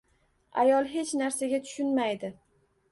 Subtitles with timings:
[0.61, 2.35] Ayol hech narsaga tushunmaydi.